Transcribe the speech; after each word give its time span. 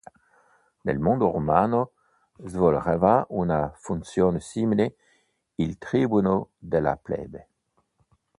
Nel 0.87 0.97
mondo 0.97 1.29
romano 1.29 1.91
svolgeva 2.45 3.23
una 3.29 3.71
funzione 3.75 4.39
simile 4.39 4.95
il 5.57 5.77
tribuno 5.77 6.49
della 6.57 6.95
plebe. 6.97 7.47